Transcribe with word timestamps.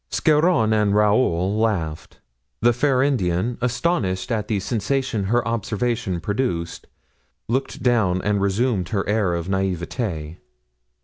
Scarron 0.09 0.73
and 0.73 0.95
Raoul 0.95 1.55
laughed. 1.59 2.19
The 2.59 2.73
fair 2.73 3.03
Indian, 3.03 3.59
astonished 3.61 4.31
at 4.31 4.47
the 4.47 4.59
sensation 4.59 5.25
her 5.25 5.47
observation 5.47 6.19
produced, 6.19 6.87
looked 7.47 7.83
down 7.83 8.19
and 8.23 8.41
resumed 8.41 8.89
her 8.89 9.07
air 9.07 9.35
of 9.35 9.47
naivete. 9.47 10.39